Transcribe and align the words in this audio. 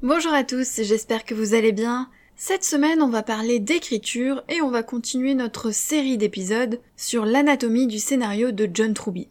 Bonjour 0.00 0.32
à 0.32 0.44
tous, 0.44 0.82
j'espère 0.84 1.24
que 1.24 1.34
vous 1.34 1.54
allez 1.54 1.72
bien. 1.72 2.08
Cette 2.36 2.62
semaine, 2.62 3.02
on 3.02 3.08
va 3.08 3.24
parler 3.24 3.58
d'écriture 3.58 4.44
et 4.48 4.62
on 4.62 4.70
va 4.70 4.84
continuer 4.84 5.34
notre 5.34 5.72
série 5.72 6.16
d'épisodes 6.16 6.78
sur 6.96 7.26
l'anatomie 7.26 7.88
du 7.88 7.98
scénario 7.98 8.52
de 8.52 8.70
John 8.72 8.94
Truby. 8.94 9.26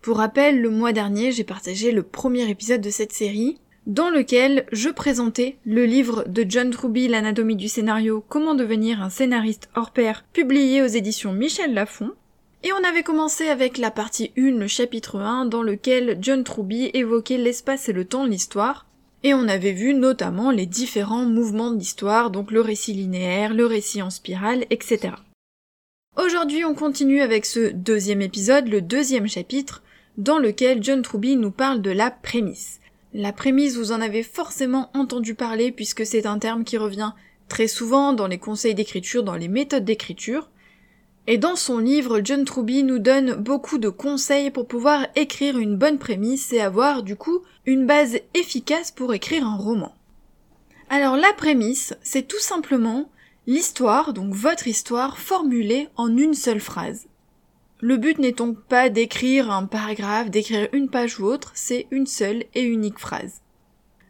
Pour 0.00 0.16
rappel, 0.16 0.62
le 0.62 0.70
mois 0.70 0.94
dernier, 0.94 1.32
j'ai 1.32 1.44
partagé 1.44 1.92
le 1.92 2.02
premier 2.02 2.48
épisode 2.48 2.80
de 2.80 2.88
cette 2.88 3.12
série 3.12 3.58
dans 3.86 4.08
lequel 4.08 4.64
je 4.72 4.88
présentais 4.88 5.58
le 5.66 5.84
livre 5.84 6.24
de 6.26 6.46
John 6.48 6.70
Truby, 6.70 7.06
l'anatomie 7.06 7.56
du 7.56 7.68
scénario, 7.68 8.24
comment 8.26 8.54
devenir 8.54 9.02
un 9.02 9.10
scénariste 9.10 9.68
hors 9.74 9.90
pair, 9.90 10.24
publié 10.32 10.80
aux 10.80 10.86
éditions 10.86 11.34
Michel 11.34 11.74
Lafon. 11.74 12.12
Et 12.62 12.72
on 12.72 12.88
avait 12.88 13.02
commencé 13.02 13.48
avec 13.48 13.76
la 13.76 13.90
partie 13.90 14.32
1, 14.38 14.52
le 14.52 14.66
chapitre 14.66 15.18
1, 15.18 15.44
dans 15.44 15.62
lequel 15.62 16.16
John 16.22 16.42
Truby 16.42 16.90
évoquait 16.94 17.36
l'espace 17.36 17.90
et 17.90 17.92
le 17.92 18.06
temps 18.06 18.24
de 18.24 18.30
l'histoire, 18.30 18.86
et 19.22 19.34
on 19.34 19.48
avait 19.48 19.72
vu 19.72 19.94
notamment 19.94 20.50
les 20.50 20.66
différents 20.66 21.26
mouvements 21.26 21.70
de 21.70 21.78
l'histoire, 21.78 22.30
donc 22.30 22.50
le 22.50 22.60
récit 22.60 22.92
linéaire, 22.94 23.54
le 23.54 23.66
récit 23.66 24.02
en 24.02 24.10
spirale, 24.10 24.64
etc. 24.70 25.14
Aujourd'hui 26.16 26.64
on 26.64 26.74
continue 26.74 27.20
avec 27.20 27.46
ce 27.46 27.70
deuxième 27.70 28.22
épisode, 28.22 28.68
le 28.68 28.80
deuxième 28.80 29.28
chapitre, 29.28 29.82
dans 30.16 30.38
lequel 30.38 30.82
John 30.82 31.02
Truby 31.02 31.36
nous 31.36 31.50
parle 31.50 31.82
de 31.82 31.90
la 31.90 32.10
prémisse. 32.10 32.80
La 33.12 33.32
prémisse, 33.32 33.76
vous 33.76 33.92
en 33.92 34.00
avez 34.00 34.22
forcément 34.22 34.90
entendu 34.94 35.34
parler 35.34 35.72
puisque 35.72 36.06
c'est 36.06 36.26
un 36.26 36.38
terme 36.38 36.64
qui 36.64 36.76
revient 36.76 37.12
très 37.48 37.68
souvent 37.68 38.12
dans 38.12 38.26
les 38.26 38.38
conseils 38.38 38.74
d'écriture, 38.74 39.24
dans 39.24 39.36
les 39.36 39.48
méthodes 39.48 39.84
d'écriture, 39.84 40.48
et 41.26 41.38
dans 41.38 41.56
son 41.56 41.78
livre, 41.78 42.20
John 42.24 42.44
Truby 42.44 42.82
nous 42.82 42.98
donne 42.98 43.34
beaucoup 43.34 43.78
de 43.78 43.88
conseils 43.88 44.50
pour 44.50 44.66
pouvoir 44.66 45.06
écrire 45.16 45.58
une 45.58 45.76
bonne 45.76 45.98
prémisse 45.98 46.52
et 46.52 46.60
avoir 46.60 47.02
du 47.02 47.16
coup 47.16 47.42
une 47.66 47.86
base 47.86 48.18
efficace 48.34 48.90
pour 48.90 49.14
écrire 49.14 49.46
un 49.46 49.56
roman. 49.56 49.94
Alors 50.88 51.16
la 51.16 51.32
prémisse, 51.32 51.94
c'est 52.02 52.26
tout 52.26 52.40
simplement 52.40 53.10
l'histoire, 53.46 54.12
donc 54.12 54.34
votre 54.34 54.66
histoire, 54.66 55.18
formulée 55.18 55.88
en 55.96 56.16
une 56.16 56.34
seule 56.34 56.60
phrase. 56.60 57.06
Le 57.80 57.96
but 57.96 58.18
n'est 58.18 58.32
donc 58.32 58.60
pas 58.60 58.88
d'écrire 58.88 59.50
un 59.50 59.66
paragraphe, 59.66 60.30
d'écrire 60.30 60.68
une 60.72 60.90
page 60.90 61.20
ou 61.20 61.24
autre, 61.24 61.52
c'est 61.54 61.86
une 61.90 62.06
seule 62.06 62.44
et 62.54 62.62
unique 62.62 62.98
phrase. 62.98 63.40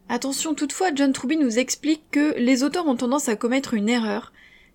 Attention 0.09 0.55
toutefois, 0.55 0.91
John 0.95 1.13
Truby 1.13 1.37
nous 1.37 1.59
explique 1.59 2.03
que 2.11 2.35
les 2.37 2.65
auteurs 2.65 2.89
ont 2.89 2.97
tendance 2.97 3.29
à 3.29 3.37
commettre 3.37 3.75
une 3.75 3.89
erreur, 3.89 4.33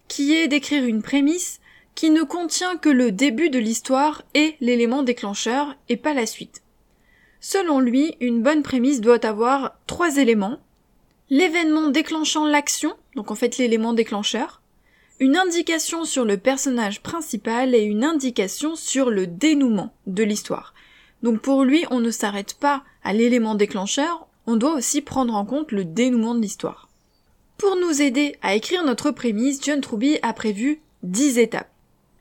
qui 0.08 0.34
est 0.34 0.48
d'écrire 0.48 0.86
une 0.86 1.02
prémisse 1.02 1.60
qui 1.96 2.10
ne 2.10 2.24
contient 2.24 2.76
que 2.76 2.90
le 2.90 3.12
début 3.12 3.50
de 3.50 3.58
l'histoire 3.58 4.22
et 4.34 4.56
l'élément 4.60 5.02
déclencheur 5.02 5.76
et 5.90 5.98
pas 5.98 6.14
la 6.14 6.26
suite. 6.26 6.62
Selon 7.40 7.80
lui, 7.80 8.16
une 8.20 8.44
bonne 8.44 8.64
prémisse 8.64 9.02
doit 9.02 9.26
avoir 9.26 9.78
trois 9.88 10.18
éléments. 10.18 10.60
L'événement 11.30 11.90
déclenchant 11.90 12.46
l'action, 12.46 12.94
donc 13.16 13.32
en 13.32 13.36
fait 13.36 13.58
l'élément 13.58 13.94
déclencheur, 13.94 14.62
une 15.20 15.38
indication 15.38 16.04
sur 16.04 16.26
le 16.26 16.38
personnage 16.38 17.02
principal 17.02 17.74
et 17.74 17.84
une 17.84 18.04
indication 18.04 18.76
sur 18.76 19.10
le 19.10 19.26
dénouement 19.28 19.94
de 20.08 20.24
l'histoire. 20.24 20.74
Donc 21.24 21.42
pour 21.42 21.64
lui, 21.64 21.86
on 21.90 22.02
ne 22.02 22.12
s'arrête 22.12 22.56
pas 22.56 22.84
à 23.04 23.14
l'élément 23.14 23.56
déclencheur, 23.56 24.28
on 24.46 24.58
doit 24.58 24.74
aussi 24.74 25.02
prendre 25.02 25.34
en 25.34 25.46
compte 25.46 25.72
le 25.72 25.86
dénouement 25.86 26.36
de 26.36 26.42
l'histoire. 26.42 26.90
Pour 27.58 27.78
nous 27.78 28.02
aider 28.02 28.36
à 28.42 28.56
écrire 28.56 28.84
notre 28.84 29.12
prémisse, 29.12 29.62
John 29.64 29.80
Truby 29.80 30.20
a 30.22 30.34
prévu 30.34 30.82
10 31.04 31.38
étapes. 31.38 31.70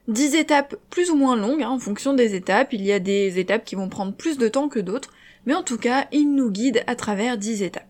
10 0.09 0.35
étapes 0.35 0.77
plus 0.91 1.11
ou 1.11 1.17
moins 1.17 1.37
longues, 1.37 1.63
hein, 1.63 1.71
en 1.71 1.79
fonction 1.79 2.13
des 2.13 2.35
étapes. 2.35 2.73
Il 2.73 2.85
y 2.85 2.93
a 2.93 2.99
des 2.99 3.39
étapes 3.39 3.65
qui 3.65 3.75
vont 3.75 3.89
prendre 3.89 4.15
plus 4.15 4.37
de 4.37 4.49
temps 4.49 4.69
que 4.69 4.81
d'autres, 4.81 5.11
mais 5.47 5.55
en 5.55 5.63
tout 5.63 5.79
cas, 5.79 6.07
il 6.13 6.35
nous 6.35 6.51
guide 6.51 6.85
à 6.87 6.95
travers 6.95 7.39
10 7.39 7.63
étapes. 7.63 7.87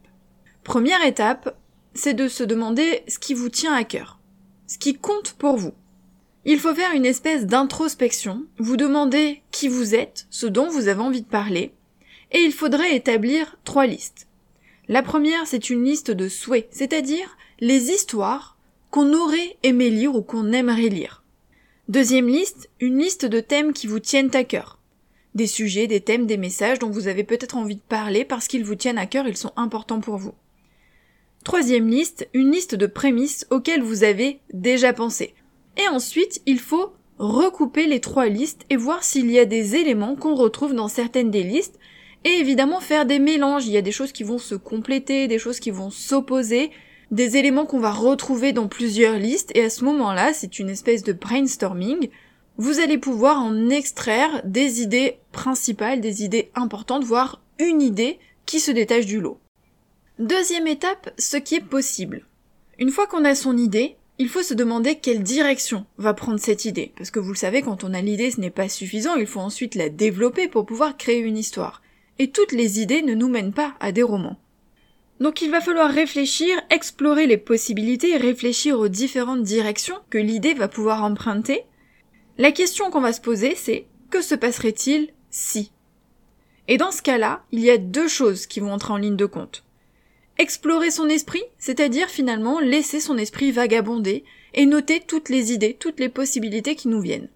Première 0.63 1.05
étape, 1.05 1.57
c'est 1.95 2.15
de 2.15 2.29
se 2.29 2.45
demander 2.45 3.03
ce 3.09 3.19
qui 3.19 3.35
vous 3.35 3.49
tient 3.49 3.75
à 3.75 3.85
cœur, 3.85 4.19
ce 4.67 4.79
qui 4.79 4.95
compte 4.95 5.33
pour 5.33 5.57
vous. 5.57 5.75
Il 6.45 6.61
faut 6.61 6.75
faire 6.75 6.93
une 6.93 7.07
espèce 7.07 7.47
d'introspection, 7.47 8.45
vous 8.59 8.77
demander 8.77 9.43
qui 9.51 9.69
vous 9.69 9.95
êtes, 9.95 10.27
ce 10.31 10.47
dont 10.47 10.69
vous 10.69 10.89
avez 10.89 11.01
envie 11.01 11.23
de 11.23 11.27
parler, 11.27 11.73
et 12.33 12.39
il 12.39 12.53
faudrait 12.53 12.95
établir 12.95 13.57
trois 13.65 13.87
listes. 13.87 14.27
La 14.89 15.03
première, 15.03 15.47
c'est 15.47 15.71
une 15.71 15.85
liste 15.85 16.11
de 16.11 16.29
souhaits, 16.29 16.69
c'est-à-dire 16.71 17.37
les 17.61 17.91
histoires 17.91 18.59
qu'on 18.91 19.15
aurait 19.15 19.57
aimé 19.63 19.89
lire 19.91 20.15
ou 20.15 20.23
qu'on 20.23 20.53
aimerait 20.53 20.91
lire. 20.91 21.24
Deuxième 21.89 22.29
liste, 22.29 22.71
une 22.81 22.99
liste 22.99 23.27
de 23.27 23.41
thèmes 23.41 23.75
qui 23.75 23.87
vous 23.87 23.99
tiennent 23.99 24.35
à 24.35 24.43
cœur. 24.43 24.79
Des 25.35 25.47
sujets, 25.47 25.87
des 25.87 26.01
thèmes, 26.01 26.27
des 26.27 26.39
messages 26.39 26.79
dont 26.79 26.89
vous 26.89 27.09
avez 27.09 27.25
peut-être 27.25 27.59
envie 27.59 27.77
de 27.77 27.83
parler 27.87 28.25
parce 28.25 28.49
qu'ils 28.49 28.65
vous 28.65 28.75
tiennent 28.75 28.97
à 28.97 29.05
cœur, 29.05 29.29
ils 29.29 29.37
sont 29.37 29.53
importants 29.57 30.01
pour 30.01 30.17
vous. 30.17 30.33
Troisième 31.45 31.87
liste, 31.87 32.27
une 32.33 32.51
liste 32.51 32.75
de 32.75 32.87
prémices 32.87 33.47
auxquelles 33.51 33.83
vous 33.83 34.03
avez 34.03 34.41
déjà 34.55 34.95
pensé. 34.95 35.35
Et 35.77 35.87
ensuite, 35.89 36.41
il 36.47 36.59
faut 36.59 36.95
recouper 37.19 37.87
les 37.87 38.01
trois 38.01 38.29
listes 38.29 38.65
et 38.71 38.77
voir 38.77 39.05
s'il 39.05 39.31
y 39.31 39.39
a 39.39 39.45
des 39.45 39.77
éléments 39.77 40.17
qu'on 40.17 40.37
retrouve 40.37 40.73
dans 40.73 40.89
certaines 40.89 41.31
des 41.31 41.43
listes 41.43 41.79
et 42.25 42.31
évidemment 42.31 42.81
faire 42.81 43.05
des 43.05 43.19
mélanges. 43.19 43.67
Il 43.67 43.75
y 43.75 43.77
a 43.77 43.83
des 43.83 43.93
choses 43.93 44.13
qui 44.13 44.23
vont 44.23 44.39
se 44.39 44.55
compléter, 44.55 45.29
des 45.29 45.39
choses 45.39 45.61
qui 45.61 45.71
vont 45.71 45.91
s'opposer, 45.91 46.71
des 47.15 47.37
éléments 47.37 47.65
qu'on 47.65 47.79
va 47.79 47.93
retrouver 47.93 48.53
dans 48.53 48.67
plusieurs 48.67 49.17
listes, 49.19 49.53
et 49.55 49.63
à 49.63 49.71
ce 49.71 49.85
moment-là, 49.85 50.33
c'est 50.35 50.59
une 50.59 50.69
espèce 50.69 51.05
de 51.05 51.13
brainstorming. 51.13 52.09
Vous 52.57 52.81
allez 52.81 52.99
pouvoir 52.99 53.39
en 53.39 53.71
extraire 53.71 54.43
des 54.45 54.83
idées 54.83 55.19
principales, 55.31 56.01
des 56.01 56.25
idées 56.25 56.51
importantes, 56.57 57.05
voire 57.05 57.41
une 57.61 57.81
idée 57.81 58.19
qui 58.47 58.59
se 58.59 58.73
détache 58.73 59.07
du 59.07 59.21
lot. 59.21 59.39
Deuxième 60.19 60.67
étape, 60.67 61.15
ce 61.17 61.37
qui 61.37 61.55
est 61.55 61.65
possible. 61.65 62.27
Une 62.81 62.91
fois 62.91 63.07
qu'on 63.07 63.25
a 63.25 63.37
son 63.37 63.57
idée, 63.57 63.95
il 64.19 64.29
faut 64.29 64.43
se 64.43 64.55
demander 64.55 64.97
quelle 64.97 65.23
direction 65.23 65.87
va 65.99 66.15
prendre 66.15 66.41
cette 66.41 66.65
idée. 66.65 66.93
Parce 66.97 67.13
que 67.13 67.21
vous 67.21 67.31
le 67.31 67.37
savez, 67.37 67.63
quand 67.63 67.85
on 67.85 67.95
a 67.95 68.01
l'idée, 68.01 68.33
ce 68.33 68.41
n'est 68.41 68.51
pas 68.51 68.69
suffisant, 68.69 69.15
il 69.15 69.29
faut 69.29 69.41
ensuite 69.41 69.77
la 69.77 69.89
développer 69.89 70.49
pour 70.49 70.67
pouvoir 70.67 70.97
créer 70.97 71.21
une 71.21 71.39
histoire. 71.39 71.81
Et 72.19 72.31
toutes 72.31 72.53
les 72.53 72.81
idées 72.81 73.03
ne 73.03 73.15
nous 73.15 73.29
mènent 73.29 73.53
pas 73.53 73.75
à 73.79 73.93
des 73.93 74.03
romans. 74.03 74.37
Donc 75.21 75.43
il 75.43 75.51
va 75.51 75.61
falloir 75.61 75.91
réfléchir, 75.91 76.61
explorer 76.71 77.27
les 77.27 77.37
possibilités, 77.37 78.17
réfléchir 78.17 78.79
aux 78.79 78.89
différentes 78.89 79.43
directions 79.43 79.99
que 80.11 80.19
l'idée 80.19 80.55
va 80.55 80.69
pouvoir 80.69 81.05
emprunter. 81.05 81.63
La 82.37 82.51
question 82.51 82.91
qu'on 82.91 83.01
va 83.01 83.13
se 83.13 83.21
poser, 83.21 83.55
c'est 83.55 83.87
que 84.11 84.23
se 84.23 84.35
passerait-il 84.35 85.11
si? 85.31 85.71
Et 86.67 86.79
dans 86.79 86.91
ce 86.91 87.03
cas-là, 87.03 87.45
il 87.53 87.61
y 87.61 87.71
a 87.71 87.79
deux 87.79 88.09
choses 88.09 88.47
qui 88.47 88.61
vont 88.61 88.73
entrer 88.73 88.93
en 88.93 88.97
ligne 88.97 89.17
de 89.17 89.27
compte. 89.27 89.65
Explorer 90.39 90.91
son 90.91 91.09
esprit, 91.09 91.45
c'est-à-dire 91.59 92.09
finalement 92.09 92.59
laisser 92.59 92.99
son 92.99 93.17
esprit 93.17 93.53
vagabonder 93.53 94.25
et 94.53 94.67
noter 94.67 95.01
toutes 95.01 95.29
les 95.29 95.53
idées, 95.53 95.77
toutes 95.79 96.01
les 96.01 96.09
possibilités 96.09 96.75
qui 96.75 96.89
nous 96.89 97.01
viennent. 97.01 97.29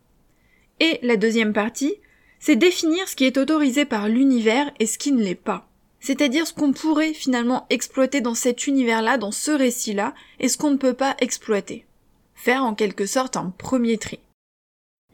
Et 0.80 0.98
la 1.02 1.16
deuxième 1.16 1.52
partie, 1.52 1.94
c'est 2.40 2.56
définir 2.56 3.08
ce 3.08 3.14
qui 3.14 3.24
est 3.24 3.38
autorisé 3.38 3.84
par 3.84 4.08
l'univers 4.08 4.72
et 4.80 4.86
ce 4.86 4.98
qui 4.98 5.12
ne 5.12 5.22
l'est 5.22 5.34
pas 5.36 5.67
c'est-à-dire 6.00 6.46
ce 6.46 6.52
qu'on 6.52 6.72
pourrait 6.72 7.12
finalement 7.12 7.66
exploiter 7.70 8.20
dans 8.20 8.34
cet 8.34 8.66
univers-là, 8.66 9.18
dans 9.18 9.32
ce 9.32 9.50
récit-là, 9.50 10.14
et 10.38 10.48
ce 10.48 10.56
qu'on 10.56 10.70
ne 10.70 10.76
peut 10.76 10.94
pas 10.94 11.16
exploiter. 11.20 11.86
Faire 12.34 12.64
en 12.64 12.74
quelque 12.74 13.06
sorte 13.06 13.36
un 13.36 13.52
premier 13.56 13.98
tri. 13.98 14.20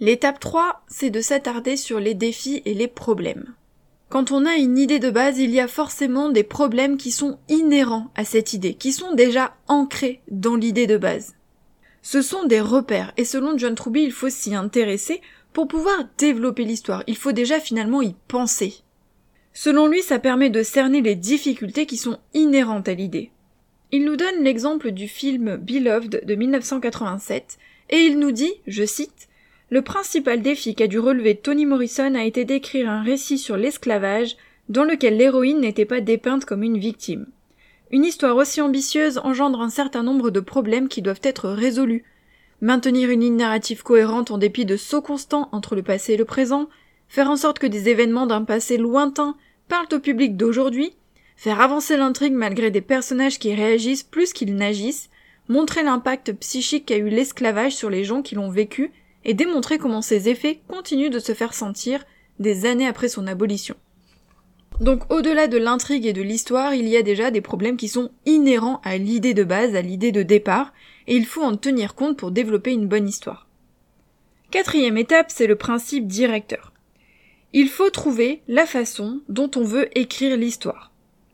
L'étape 0.01 0.41
3, 0.41 0.83
c'est 0.89 1.11
de 1.11 1.21
s'attarder 1.21 1.77
sur 1.77 2.01
les 2.01 2.15
défis 2.15 2.63
et 2.65 2.75
les 2.75 2.89
problèmes. 2.89 3.55
Quand 4.11 4.31
on 4.31 4.45
a 4.45 4.57
une 4.57 4.79
idée 4.79 4.99
de 4.99 5.11
base, 5.11 5.39
il 5.39 5.51
y 5.51 5.61
a 5.61 5.67
forcément 5.67 6.31
des 6.31 6.45
problèmes 6.45 6.97
qui 6.97 7.11
sont 7.11 7.39
inhérents 7.49 8.11
à 8.15 8.25
cette 8.25 8.53
idée, 8.53 8.75
qui 8.75 8.93
sont 8.93 9.15
déjà 9.15 9.57
ancrés 9.67 10.21
dans 10.31 10.57
l'idée 10.57 10.87
de 10.87 10.97
base. 10.97 11.35
Ce 12.03 12.23
sont 12.23 12.45
des 12.45 12.61
repères, 12.61 13.13
et 13.17 13.25
selon 13.25 13.57
John 13.57 13.75
Truby, 13.75 14.03
il 14.03 14.13
faut 14.13 14.29
s'y 14.29 14.55
intéresser 14.55 15.21
pour 15.53 15.67
pouvoir 15.67 16.05
développer 16.19 16.65
l'histoire. 16.65 17.03
Il 17.07 17.17
faut 17.17 17.33
déjà 17.33 17.59
finalement 17.59 18.03
y 18.03 18.15
penser. 18.29 18.84
Selon 19.55 19.87
lui, 19.87 20.03
ça 20.03 20.19
permet 20.19 20.51
de 20.51 20.65
cerner 20.65 21.01
les 21.01 21.15
difficultés 21.15 21.87
qui 21.87 21.97
sont 21.97 22.19
inhérentes 22.35 22.89
à 22.89 22.95
l'idée. 22.95 23.31
Il 23.93 24.05
nous 24.05 24.17
donne 24.17 24.43
l'exemple 24.43 24.91
du 24.91 25.07
film 25.07 25.57
Beloved 25.57 26.25
de 26.27 26.35
1987, 26.35 27.59
et 27.91 27.99
il 27.99 28.19
nous 28.19 28.33
dit, 28.33 28.53
je 28.67 28.85
cite, 28.85 29.29
Le 29.71 29.83
principal 29.83 30.43
défi 30.43 30.75
qu'a 30.75 30.89
dû 30.89 30.99
relever 30.99 31.37
Toni 31.37 31.67
Morrison 31.67 32.17
a 32.17 32.25
été 32.25 32.45
d'écrire 32.45 32.91
un 32.91 33.05
récit 33.05 33.39
sur 33.39 33.57
l'esclavage 33.57 34.37
dans 34.69 34.83
lequel 34.83 35.17
l'héroïne 35.17 35.61
n'était 35.61 35.85
pas 35.85 36.01
dépeinte 36.01 36.45
comme 36.45 36.65
une 36.65 36.79
victime. 36.79 37.27
Une 37.93 38.05
histoire 38.05 38.37
aussi 38.37 38.61
ambitieuse 38.61 39.21
engendre 39.23 39.61
un 39.61 39.71
certain 39.71 40.03
nombre 40.03 40.31
de 40.31 40.41
problèmes 40.41 40.89
qui 40.89 41.01
doivent 41.01 41.21
être 41.23 41.49
résolus. 41.49 42.03
Maintenir 42.61 43.11
une 43.11 43.21
ligne 43.21 43.37
narrative 43.37 43.85
cohérente 43.85 44.33
en 44.33 44.39
dépit 44.39 44.65
de 44.65 44.77
sauts 44.77 45.03
constants 45.03 45.49
entre 45.53 45.77
le 45.77 45.83
passé 45.85 46.15
et 46.15 46.17
le 46.17 46.25
présent, 46.25 46.69
faire 47.15 47.31
en 47.31 47.37
sorte 47.37 47.61
que 47.61 47.69
des 47.69 47.89
événements 47.89 48.27
d'un 48.27 48.43
passé 48.43 48.77
lointain 48.77 49.37
parlent 49.69 49.87
au 49.93 50.01
public 50.01 50.37
d'aujourd'hui, 50.37 50.97
faire 51.37 51.61
avancer 51.61 51.97
l'intrigue 51.97 52.33
malgré 52.33 52.73
des 52.73 52.81
personnages 52.81 53.39
qui 53.39 53.55
réagissent 53.55 54.03
plus 54.03 54.33
qu'ils 54.33 54.57
n'agissent, 54.57 55.11
montrer 55.49 55.85
l'impact 55.85 56.33
psychique 56.33 56.87
qu'a 56.87 56.97
eu 56.97 57.09
l'esclavage 57.09 57.77
sur 57.77 57.89
les 57.89 58.03
gens 58.03 58.21
qui 58.21 58.35
l'ont 58.35 58.51
vécu, 58.51 58.91
et 59.25 59.33
démontrer 59.33 59.79
comment 59.79 60.03
ces 60.03 60.29
effets 60.29 60.59
continuent 60.67 61.09
de 61.09 61.21
se 61.21 61.35
faire 61.35 61.55
sentir 61.55 62.05
des 62.41 62.67
années 62.67 62.89
après 62.89 63.09
son 63.09 63.29
abolition. 63.29 63.77
Donc 64.81 65.05
au-delà 65.09 65.47
de 65.47 65.57
l'intrigue 65.57 66.07
et 66.07 66.13
de 66.13 66.21
l'histoire, 66.21 66.75
il 66.75 66.89
y 66.89 66.97
a 66.97 67.03
déjà 67.03 67.31
des 67.31 67.41
problèmes 67.41 67.77
qui 67.77 67.87
sont 67.87 68.11
inhérents 68.27 68.81
à 68.83 68.99
l'idée 68.99 69.35
de 69.35 69.45
base, 69.45 69.77
à 69.77 69.83
l'idée 69.83 70.11
de 70.11 70.25
départ, 70.25 70.73
et 71.07 71.15
il 71.15 71.27
faut 71.27 71.45
en 71.45 71.57
tenir 71.57 71.95
compte 71.95 72.17
pour 72.17 72.33
développer 72.33 72.73
une 72.73 72.89
bonne 72.89 73.09
histoire. 73.09 73.47
Quatrième 74.51 74.99
étape, 74.99 75.31
c'est 75.31 75.47
le 75.47 75.55
principe 75.55 76.09
directeur. 76.09 76.74
Il 77.57 77.69
faut 77.69 77.89
trouver 77.89 78.43
la 78.49 78.67
façon 78.67 79.21
dont 79.29 79.49
on 79.55 79.63
veut 79.63 79.89
écrire 79.97 80.37
l'histoire. 80.37 80.91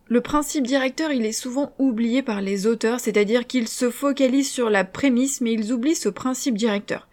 Le 0.07 0.21
principe 0.21 0.67
directeur, 0.67 1.13
il 1.13 1.25
est 1.25 1.33
souvent 1.33 1.73
oublié 1.79 2.21
par 2.21 2.43
les 2.43 2.67
auteurs, 2.67 3.01
c'est-à-dire 3.01 3.47
qu'ils 3.47 3.69
se 3.69 3.91
focalisent 3.91 4.51
sur 4.51 4.69
la 4.69 4.85
prémisse, 4.85 5.41
mais 5.41 5.55
ils 5.55 5.73
oublient 5.73 5.95
ce 5.95 6.11
principe 6.11 6.59
directeur. 6.59 7.09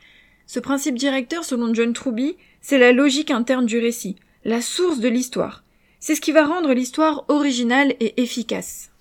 Ce 0.46 0.60
principe 0.60 0.96
directeur, 0.96 1.46
selon 1.46 1.74
John 1.74 1.94
Truby, 1.94 2.36
c'est 2.60 2.78
la 2.78 2.92
logique 2.92 3.32
interne 3.32 3.66
du 3.66 3.80
récit, 3.80 4.18
la 4.44 4.60
source 4.60 5.00
de 5.00 5.08
l'histoire. 5.08 5.64
C'est 6.02 6.16
ce 6.16 6.22
qui 6.22 6.34
va 6.34 6.46
rendre 6.46 6.74
l'histoire 6.74 7.24
originale 7.30 7.96
et 8.02 8.22
efficace. 8.22 8.92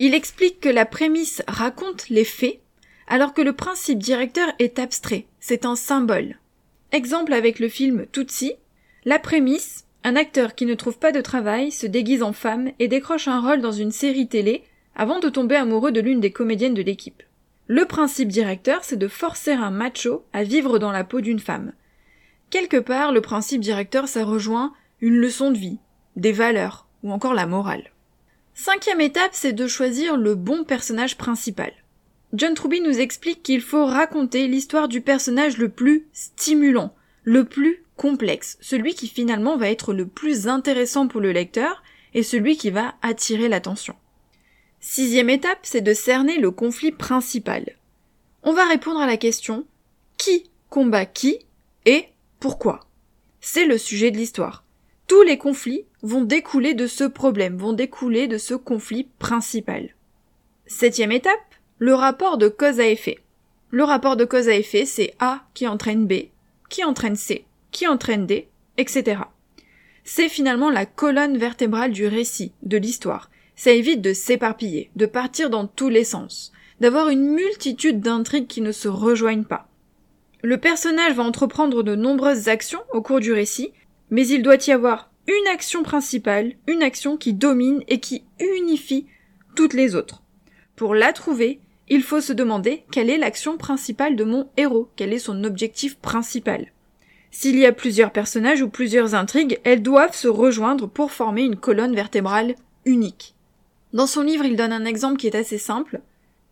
Il 0.00 0.12
explique 0.12 0.58
que 0.58 0.68
la 0.68 0.86
prémisse 0.86 1.42
raconte 1.46 2.08
les 2.08 2.24
faits, 2.24 2.58
alors 3.06 3.32
que 3.32 3.42
le 3.42 3.52
principe 3.52 4.00
directeur 4.00 4.48
est 4.58 4.80
abstrait, 4.80 5.26
c'est 5.38 5.64
un 5.64 5.76
symbole. 5.76 6.40
Exemple 6.90 7.32
avec 7.32 7.60
le 7.60 7.68
film 7.68 8.06
Tutsi, 8.10 8.54
la 9.06 9.20
prémisse, 9.20 9.84
un 10.02 10.16
acteur 10.16 10.56
qui 10.56 10.66
ne 10.66 10.74
trouve 10.74 10.98
pas 10.98 11.12
de 11.12 11.20
travail 11.20 11.70
se 11.70 11.86
déguise 11.86 12.24
en 12.24 12.32
femme 12.32 12.72
et 12.80 12.88
décroche 12.88 13.28
un 13.28 13.40
rôle 13.40 13.60
dans 13.60 13.72
une 13.72 13.92
série 13.92 14.26
télé 14.26 14.64
avant 14.96 15.20
de 15.20 15.28
tomber 15.28 15.54
amoureux 15.54 15.92
de 15.92 16.00
l'une 16.00 16.18
des 16.18 16.32
comédiennes 16.32 16.74
de 16.74 16.82
l'équipe. 16.82 17.22
Le 17.68 17.84
principe 17.84 18.28
directeur, 18.28 18.82
c'est 18.82 18.96
de 18.96 19.06
forcer 19.06 19.52
un 19.52 19.70
macho 19.70 20.24
à 20.32 20.42
vivre 20.42 20.80
dans 20.80 20.90
la 20.90 21.04
peau 21.04 21.20
d'une 21.20 21.38
femme. 21.38 21.72
Quelque 22.50 22.78
part, 22.78 23.12
le 23.12 23.20
principe 23.20 23.60
directeur, 23.60 24.08
ça 24.08 24.24
rejoint 24.24 24.72
une 25.00 25.16
leçon 25.16 25.52
de 25.52 25.58
vie, 25.58 25.78
des 26.16 26.32
valeurs, 26.32 26.88
ou 27.04 27.12
encore 27.12 27.34
la 27.34 27.46
morale. 27.46 27.92
Cinquième 28.54 29.00
étape, 29.00 29.32
c'est 29.32 29.52
de 29.52 29.68
choisir 29.68 30.16
le 30.16 30.34
bon 30.34 30.64
personnage 30.64 31.16
principal. 31.16 31.72
John 32.32 32.54
Truby 32.54 32.80
nous 32.80 32.98
explique 32.98 33.44
qu'il 33.44 33.60
faut 33.60 33.86
raconter 33.86 34.48
l'histoire 34.48 34.88
du 34.88 35.00
personnage 35.00 35.58
le 35.58 35.68
plus 35.68 36.06
stimulant, 36.12 36.92
le 37.22 37.44
plus 37.44 37.85
complexe, 37.96 38.58
celui 38.60 38.94
qui 38.94 39.08
finalement 39.08 39.56
va 39.56 39.70
être 39.70 39.92
le 39.92 40.06
plus 40.06 40.48
intéressant 40.48 41.08
pour 41.08 41.20
le 41.20 41.32
lecteur 41.32 41.82
et 42.14 42.22
celui 42.22 42.56
qui 42.56 42.70
va 42.70 42.94
attirer 43.02 43.48
l'attention. 43.48 43.94
Sixième 44.80 45.30
étape, 45.30 45.60
c'est 45.62 45.80
de 45.80 45.94
cerner 45.94 46.38
le 46.38 46.50
conflit 46.50 46.92
principal. 46.92 47.76
On 48.42 48.52
va 48.52 48.64
répondre 48.64 49.00
à 49.00 49.06
la 49.06 49.16
question 49.16 49.66
qui 50.16 50.50
combat 50.68 51.06
qui 51.06 51.40
et 51.84 52.06
pourquoi? 52.40 52.80
C'est 53.40 53.66
le 53.66 53.78
sujet 53.78 54.10
de 54.10 54.16
l'histoire. 54.16 54.64
Tous 55.06 55.22
les 55.22 55.38
conflits 55.38 55.84
vont 56.02 56.22
découler 56.22 56.74
de 56.74 56.86
ce 56.86 57.04
problème, 57.04 57.56
vont 57.56 57.72
découler 57.72 58.28
de 58.28 58.38
ce 58.38 58.54
conflit 58.54 59.08
principal. 59.18 59.94
Septième 60.66 61.12
étape, 61.12 61.54
le 61.78 61.94
rapport 61.94 62.38
de 62.38 62.48
cause 62.48 62.80
à 62.80 62.88
effet. 62.88 63.18
Le 63.70 63.84
rapport 63.84 64.16
de 64.16 64.24
cause 64.24 64.48
à 64.48 64.54
effet, 64.54 64.84
c'est 64.84 65.14
A 65.18 65.44
qui 65.54 65.66
entraîne 65.66 66.06
B, 66.06 66.28
qui 66.68 66.84
entraîne 66.84 67.16
C, 67.16 67.44
qui 67.70 67.86
entraîne 67.86 68.26
D, 68.26 68.48
etc. 68.76 69.22
C'est 70.04 70.28
finalement 70.28 70.70
la 70.70 70.86
colonne 70.86 71.36
vertébrale 71.36 71.92
du 71.92 72.06
récit, 72.06 72.52
de 72.62 72.76
l'histoire. 72.76 73.30
Ça 73.56 73.72
évite 73.72 74.00
de 74.02 74.12
s'éparpiller, 74.12 74.90
de 74.96 75.06
partir 75.06 75.50
dans 75.50 75.66
tous 75.66 75.88
les 75.88 76.04
sens, 76.04 76.52
d'avoir 76.80 77.08
une 77.08 77.28
multitude 77.30 78.00
d'intrigues 78.00 78.46
qui 78.46 78.60
ne 78.60 78.72
se 78.72 78.88
rejoignent 78.88 79.44
pas. 79.44 79.68
Le 80.42 80.58
personnage 80.58 81.14
va 81.14 81.22
entreprendre 81.22 81.82
de 81.82 81.96
nombreuses 81.96 82.48
actions 82.48 82.82
au 82.92 83.02
cours 83.02 83.20
du 83.20 83.32
récit, 83.32 83.72
mais 84.10 84.26
il 84.28 84.42
doit 84.42 84.64
y 84.66 84.70
avoir 84.70 85.10
une 85.26 85.48
action 85.48 85.82
principale, 85.82 86.52
une 86.68 86.82
action 86.82 87.16
qui 87.16 87.32
domine 87.32 87.82
et 87.88 87.98
qui 87.98 88.24
unifie 88.38 89.06
toutes 89.56 89.74
les 89.74 89.96
autres. 89.96 90.22
Pour 90.76 90.94
la 90.94 91.12
trouver, 91.12 91.60
il 91.88 92.02
faut 92.02 92.20
se 92.20 92.32
demander 92.32 92.84
quelle 92.92 93.10
est 93.10 93.18
l'action 93.18 93.56
principale 93.56 94.14
de 94.14 94.24
mon 94.24 94.48
héros, 94.56 94.88
quel 94.96 95.12
est 95.12 95.18
son 95.18 95.42
objectif 95.44 95.96
principal. 95.98 96.72
S'il 97.38 97.58
y 97.58 97.66
a 97.66 97.72
plusieurs 97.72 98.12
personnages 98.12 98.62
ou 98.62 98.70
plusieurs 98.70 99.14
intrigues, 99.14 99.60
elles 99.62 99.82
doivent 99.82 100.16
se 100.16 100.26
rejoindre 100.26 100.86
pour 100.86 101.12
former 101.12 101.42
une 101.42 101.56
colonne 101.56 101.94
vertébrale 101.94 102.54
unique. 102.86 103.34
Dans 103.92 104.06
son 104.06 104.22
livre, 104.22 104.46
il 104.46 104.56
donne 104.56 104.72
un 104.72 104.86
exemple 104.86 105.18
qui 105.18 105.26
est 105.26 105.36
assez 105.36 105.58
simple. 105.58 106.00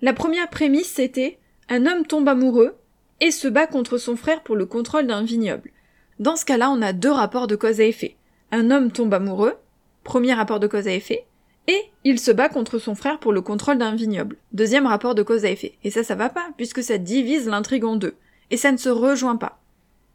La 0.02 0.12
première 0.12 0.50
prémisse, 0.50 0.92
c'était 0.92 1.38
un 1.70 1.86
homme 1.86 2.04
tombe 2.04 2.28
amoureux 2.28 2.74
et 3.22 3.30
se 3.30 3.48
bat 3.48 3.66
contre 3.66 3.96
son 3.96 4.14
frère 4.14 4.42
pour 4.42 4.56
le 4.56 4.66
contrôle 4.66 5.06
d'un 5.06 5.22
vignoble. 5.22 5.70
Dans 6.18 6.36
ce 6.36 6.44
cas-là, 6.44 6.68
on 6.68 6.82
a 6.82 6.92
deux 6.92 7.10
rapports 7.10 7.46
de 7.46 7.56
cause 7.56 7.80
à 7.80 7.84
effet. 7.84 8.18
Un 8.52 8.70
homme 8.70 8.92
tombe 8.92 9.14
amoureux, 9.14 9.54
premier 10.02 10.34
rapport 10.34 10.60
de 10.60 10.66
cause 10.66 10.86
à 10.86 10.92
effet, 10.92 11.24
et 11.66 11.80
il 12.04 12.18
se 12.18 12.30
bat 12.30 12.50
contre 12.50 12.78
son 12.78 12.94
frère 12.94 13.20
pour 13.20 13.32
le 13.32 13.40
contrôle 13.40 13.78
d'un 13.78 13.94
vignoble. 13.94 14.36
Deuxième 14.52 14.86
rapport 14.86 15.14
de 15.14 15.22
cause 15.22 15.46
à 15.46 15.50
effet. 15.50 15.78
Et 15.82 15.90
ça, 15.90 16.04
ça 16.04 16.14
va 16.14 16.28
pas, 16.28 16.48
puisque 16.58 16.82
ça 16.82 16.98
divise 16.98 17.48
l'intrigue 17.48 17.86
en 17.86 17.96
deux. 17.96 18.16
Et 18.50 18.58
ça 18.58 18.70
ne 18.70 18.76
se 18.76 18.90
rejoint 18.90 19.36
pas. 19.36 19.63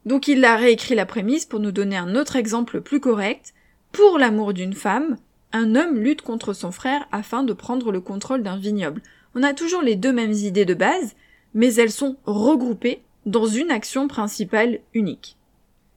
Donc 0.06 0.28
il 0.28 0.44
a 0.44 0.56
réécrit 0.56 0.94
la 0.94 1.06
prémisse 1.06 1.44
pour 1.44 1.60
nous 1.60 1.72
donner 1.72 1.96
un 1.96 2.14
autre 2.14 2.36
exemple 2.36 2.80
plus 2.80 3.00
correct. 3.00 3.54
Pour 3.92 4.18
l'amour 4.18 4.52
d'une 4.52 4.72
femme, 4.72 5.16
un 5.52 5.74
homme 5.74 5.98
lutte 5.98 6.22
contre 6.22 6.52
son 6.52 6.72
frère 6.72 7.06
afin 7.12 7.42
de 7.42 7.52
prendre 7.52 7.92
le 7.92 8.00
contrôle 8.00 8.42
d'un 8.42 8.56
vignoble. 8.56 9.02
On 9.34 9.42
a 9.42 9.52
toujours 9.52 9.82
les 9.82 9.96
deux 9.96 10.12
mêmes 10.12 10.32
idées 10.32 10.64
de 10.64 10.74
base, 10.74 11.14
mais 11.54 11.74
elles 11.74 11.90
sont 11.90 12.16
regroupées 12.24 13.02
dans 13.26 13.46
une 13.46 13.70
action 13.70 14.08
principale 14.08 14.80
unique. 14.94 15.36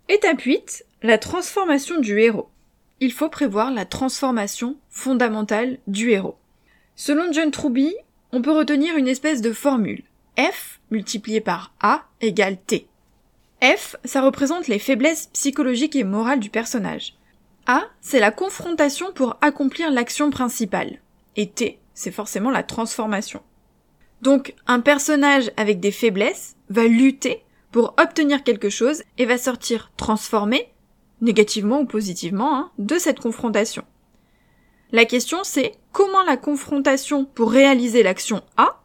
Étape 0.10 0.42
8, 0.42 0.86
la 1.02 1.18
transformation 1.18 2.00
du 2.00 2.20
héros 2.20 2.50
il 3.04 3.12
faut 3.12 3.28
prévoir 3.28 3.70
la 3.70 3.84
transformation 3.84 4.78
fondamentale 4.90 5.78
du 5.88 6.12
héros. 6.12 6.38
Selon 6.96 7.34
John 7.34 7.52
Truby, 7.52 7.94
on 8.32 8.42
peut 8.42 8.54
retenir 8.54 8.96
une 8.96 9.10
espèce 9.10 9.42
de 9.42 9.52
formule. 9.52 10.04
F 10.38 10.80
multiplié 10.90 11.42
par 11.42 11.74
A 11.82 12.06
égale 12.22 12.58
T. 12.58 12.88
F, 13.64 13.96
ça 14.04 14.22
représente 14.22 14.68
les 14.68 14.80
faiblesses 14.80 15.28
psychologiques 15.28 15.96
et 15.96 16.04
morales 16.04 16.42
du 16.42 16.50
personnage. 16.50 17.16
A, 17.66 17.84
c'est 18.02 18.20
la 18.20 18.32
confrontation 18.32 19.14
pour 19.14 19.38
accomplir 19.42 19.90
l'action 19.90 20.30
principale. 20.30 21.00
Et 21.38 21.50
T, 21.50 21.80
c'est 21.94 22.12
forcément 22.12 22.52
la 22.52 22.64
transformation. 22.64 23.42
Donc, 24.22 24.54
un 24.68 24.82
personnage 24.82 25.52
avec 25.56 25.80
des 25.80 25.92
faiblesses 25.92 26.58
va 26.70 26.86
lutter 26.86 27.44
pour 27.72 27.96
obtenir 27.98 28.44
quelque 28.44 28.70
chose 28.70 29.04
et 29.18 29.26
va 29.26 29.38
sortir 29.38 29.92
transformé 29.96 30.70
négativement 31.22 31.80
ou 31.80 31.86
positivement, 31.86 32.56
hein, 32.56 32.72
de 32.78 32.98
cette 32.98 33.20
confrontation. 33.20 33.86
La 34.92 35.06
question 35.06 35.40
c'est 35.44 35.74
comment 35.92 36.24
la 36.24 36.38
confrontation 36.38 37.26
pour 37.26 37.52
réaliser 37.52 38.04
l'action 38.04 38.44
A 38.58 38.84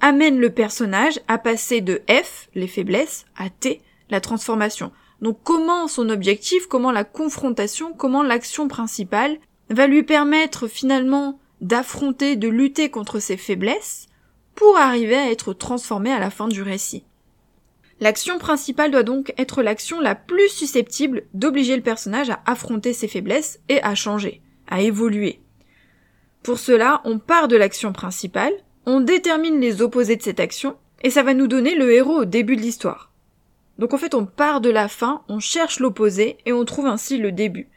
amène 0.00 0.38
le 0.38 0.50
personnage 0.50 1.18
à 1.28 1.38
passer 1.38 1.80
de 1.80 2.02
F, 2.08 2.48
les 2.54 2.68
faiblesses, 2.68 3.24
à 3.36 3.50
T, 3.50 3.80
la 4.10 4.20
transformation. 4.20 4.92
Donc 5.20 5.38
comment 5.42 5.88
son 5.88 6.10
objectif, 6.10 6.66
comment 6.66 6.92
la 6.92 7.04
confrontation, 7.04 7.92
comment 7.92 8.22
l'action 8.22 8.68
principale 8.68 9.38
va 9.70 9.86
lui 9.86 10.02
permettre 10.02 10.68
finalement 10.68 11.38
d'affronter, 11.60 12.36
de 12.36 12.48
lutter 12.48 12.90
contre 12.90 13.18
ses 13.18 13.36
faiblesses 13.36 14.06
pour 14.54 14.76
arriver 14.76 15.16
à 15.16 15.30
être 15.30 15.52
transformé 15.52 16.12
à 16.12 16.18
la 16.18 16.30
fin 16.30 16.48
du 16.48 16.62
récit. 16.62 17.04
L'action 18.00 18.38
principale 18.38 18.92
doit 18.92 19.02
donc 19.02 19.34
être 19.38 19.62
l'action 19.62 20.00
la 20.00 20.14
plus 20.14 20.48
susceptible 20.48 21.24
d'obliger 21.34 21.76
le 21.76 21.82
personnage 21.82 22.30
à 22.30 22.40
affronter 22.46 22.92
ses 22.92 23.08
faiblesses 23.08 23.60
et 23.68 23.82
à 23.82 23.96
changer, 23.96 24.40
à 24.68 24.80
évoluer. 24.82 25.40
Pour 26.44 26.60
cela, 26.60 27.00
on 27.04 27.18
part 27.18 27.48
de 27.48 27.56
l'action 27.56 27.92
principale, 27.92 28.52
on 28.86 29.00
détermine 29.00 29.60
les 29.60 29.82
opposés 29.82 30.16
de 30.16 30.22
cette 30.22 30.40
action, 30.40 30.76
et 31.02 31.10
ça 31.10 31.22
va 31.22 31.34
nous 31.34 31.48
donner 31.48 31.74
le 31.74 31.92
héros 31.92 32.20
au 32.20 32.24
début 32.24 32.56
de 32.56 32.62
l'histoire. 32.62 33.07
Donc 33.78 33.94
en 33.94 33.98
fait, 33.98 34.14
on 34.14 34.26
part 34.26 34.60
de 34.60 34.70
la 34.70 34.88
fin, 34.88 35.22
on 35.28 35.38
cherche 35.38 35.80
l'opposé, 35.80 36.38
et 36.46 36.52
on 36.52 36.64
trouve 36.64 36.86
ainsi 36.86 37.16
le 37.16 37.32
début. 37.32 37.68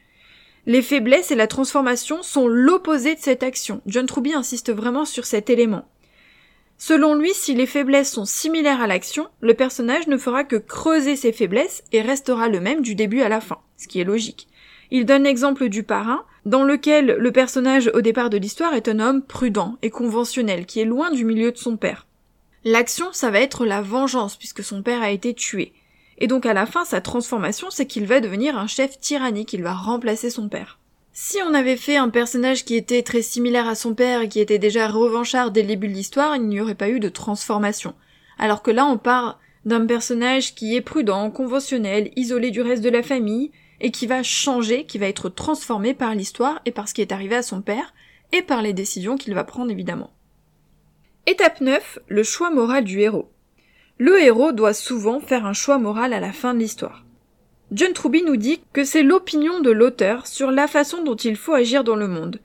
Les 0.66 0.82
faiblesses 0.82 1.32
et 1.32 1.36
la 1.36 1.48
transformation 1.48 2.22
sont 2.22 2.48
l'opposé 2.48 3.16
de 3.16 3.20
cette 3.20 3.44
action. 3.44 3.82
John 3.88 4.06
Truby 4.06 4.34
insiste 4.34 4.72
vraiment 4.72 5.06
sur 5.06 5.26
cet 5.26 5.50
élément. 5.50 5.88
Selon 6.78 7.14
lui, 7.14 7.34
si 7.34 7.54
les 7.54 7.68
faiblesses 7.68 8.12
sont 8.12 8.26
similaires 8.26 8.82
à 8.82 8.88
l'action, 8.88 9.28
le 9.40 9.54
personnage 9.54 10.08
ne 10.08 10.18
fera 10.18 10.44
que 10.44 10.56
creuser 10.56 11.16
ses 11.16 11.32
faiblesses 11.32 11.84
et 11.92 12.02
restera 12.02 12.48
le 12.48 12.60
même 12.60 12.82
du 12.82 12.96
début 12.96 13.22
à 13.22 13.30
la 13.30 13.42
fin, 13.42 13.60
ce 13.78 13.88
qui 13.88 14.00
est 14.00 14.04
logique. 14.04 14.48
Il 14.90 15.06
donne 15.06 15.24
l'exemple 15.24 15.70
du 15.70 15.84
parrain, 15.84 16.26
dans 16.46 16.64
lequel 16.64 17.18
le 17.20 17.32
personnage 17.32 17.92
au 17.94 18.02
départ 18.02 18.32
de 18.32 18.38
l'histoire 18.38 18.74
est 18.74 18.88
un 18.88 19.00
homme 19.00 19.22
prudent 19.22 19.78
et 19.84 19.92
conventionnel, 19.92 20.66
qui 20.66 20.80
est 20.80 20.86
loin 20.86 21.12
du 21.12 21.24
milieu 21.24 21.52
de 21.52 21.58
son 21.58 21.78
père. 21.78 22.08
L'action, 22.64 23.14
ça 23.14 23.30
va 23.30 23.40
être 23.40 23.66
la 23.66 23.82
vengeance, 23.82 24.36
puisque 24.36 24.64
son 24.64 24.82
père 24.82 25.02
a 25.02 25.12
été 25.12 25.34
tué. 25.34 25.74
Et 26.22 26.28
donc 26.28 26.46
à 26.46 26.54
la 26.54 26.68
fin, 26.68 26.86
sa 26.86 27.02
transformation, 27.02 27.72
c'est 27.72 27.88
qu'il 27.88 28.06
va 28.06 28.20
devenir 28.20 28.56
un 28.56 28.68
chef 28.68 29.00
tyrannique, 29.00 29.54
il 29.54 29.64
va 29.64 29.74
remplacer 29.74 30.30
son 30.30 30.50
père. 30.50 30.78
Si 31.14 31.40
on 31.44 31.56
avait 31.56 31.78
fait 31.78 31.98
un 31.98 32.10
personnage 32.10 32.64
qui 32.64 32.76
était 32.76 33.02
très 33.02 33.24
similaire 33.24 33.68
à 33.68 33.74
son 33.74 33.96
père 33.96 34.22
et 34.22 34.30
qui 34.30 34.40
était 34.40 34.60
déjà 34.60 34.88
revanchard 34.88 35.50
dès 35.50 35.64
le 35.64 35.70
début 35.70 35.88
de 35.88 35.94
l'histoire, 35.94 36.36
il 36.36 36.44
n'y 36.44 36.62
aurait 36.62 36.76
pas 36.76 36.90
eu 36.90 37.00
de 37.00 37.10
transformation. 37.10 37.96
Alors 38.38 38.62
que 38.62 38.70
là, 38.70 38.86
on 38.86 39.00
part 39.00 39.40
d'un 39.66 39.84
personnage 39.88 40.54
qui 40.54 40.76
est 40.76 40.82
prudent, 40.82 41.32
conventionnel, 41.32 42.12
isolé 42.16 42.52
du 42.52 42.62
reste 42.62 42.84
de 42.84 42.90
la 42.90 43.02
famille, 43.02 43.52
et 43.80 43.90
qui 43.90 44.06
va 44.06 44.22
changer, 44.22 44.86
qui 44.86 45.00
va 45.00 45.08
être 45.08 45.28
transformé 45.28 45.96
par 45.96 46.14
l'histoire 46.14 46.62
et 46.66 46.72
par 46.72 46.88
ce 46.88 46.94
qui 46.94 47.02
est 47.02 47.12
arrivé 47.12 47.36
à 47.36 47.42
son 47.42 47.64
père, 47.64 47.96
et 48.32 48.44
par 48.44 48.62
les 48.62 48.74
décisions 48.74 49.18
qu'il 49.18 49.34
va 49.34 49.44
prendre 49.44 49.72
évidemment. 49.72 50.12
Étape 51.26 51.62
9, 51.62 51.98
le 52.08 52.22
choix 52.22 52.52
moral 52.52 52.84
du 52.84 53.02
héros. 53.02 53.32
Le 54.04 54.20
héros 54.20 54.52
doit 54.52 54.74
souvent 54.74 55.20
faire 55.20 55.46
un 55.46 55.54
choix 55.54 55.78
moral 55.78 56.14
à 56.14 56.20
la 56.20 56.34
fin 56.34 56.56
de 56.56 56.60
l'histoire. 56.60 57.06
John 57.72 57.94
Truby 57.94 58.24
nous 58.24 58.36
dit 58.36 58.60
que 58.74 58.84
c'est 58.84 59.04
l'opinion 59.04 59.60
de 59.60 59.70
l'auteur 59.70 60.26
sur 60.26 60.50
la 60.50 60.68
façon 60.68 61.04
dont 61.04 61.16
il 61.16 61.36
faut 61.36 61.54
agir 61.54 61.84
dans 61.84 61.96
le 61.96 62.08
monde, 62.08 62.40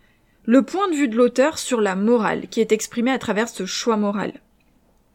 le 0.45 0.61
point 0.61 0.87
de 0.91 0.95
vue 0.95 1.09
de 1.09 1.17
l'auteur 1.17 1.57
sur 1.57 1.81
la 1.81 1.97
morale 1.97 2.49
qui 2.51 2.61
est 2.61 2.73
exprimé 2.73 3.11
à 3.11 3.19
travers 3.19 3.49
ce 3.49 3.65
choix 3.65 3.97
moral. 3.97 4.35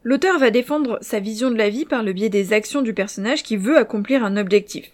L'auteur 0.01 0.39
va 0.39 0.49
défendre 0.49 0.97
sa 1.01 1.19
vision 1.19 1.51
de 1.51 1.57
la 1.57 1.69
vie 1.69 1.85
par 1.85 2.01
le 2.01 2.11
biais 2.11 2.29
des 2.29 2.53
actions 2.53 2.81
du 2.81 2.95
personnage 2.95 3.43
qui 3.43 3.55
veut 3.55 3.77
accomplir 3.77 4.25
un 4.25 4.35
objectif. 4.35 4.89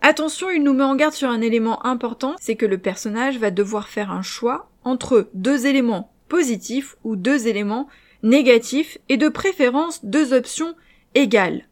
Attention, 0.00 0.48
il 0.50 0.62
nous 0.62 0.74
met 0.74 0.84
en 0.84 0.94
garde 0.94 1.14
sur 1.14 1.28
un 1.28 1.40
élément 1.40 1.84
important, 1.84 2.36
c'est 2.38 2.54
que 2.54 2.66
le 2.66 2.78
personnage 2.78 3.38
va 3.38 3.50
devoir 3.50 3.88
faire 3.88 4.12
un 4.12 4.22
choix 4.22 4.70
entre 4.84 5.28
deux 5.34 5.66
éléments 5.66 6.12
positifs 6.28 6.94
ou 7.02 7.16
deux 7.16 7.48
éléments 7.48 7.88
négatifs 8.22 8.98
et 9.08 9.16
de 9.16 9.28
préférence 9.28 10.04
deux 10.04 10.32
options 10.32 10.74
égales. 11.14 11.68